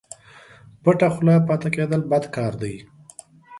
[0.83, 2.75] پټه خوله پاته کېدل بد کار دئ